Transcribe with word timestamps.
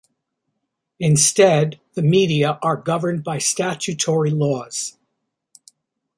Instead, 0.99 1.79
the 1.93 2.01
media 2.01 2.57
are 2.63 2.75
governed 2.75 3.23
by 3.23 3.37
statutory 3.37 4.31
laws. 4.31 4.97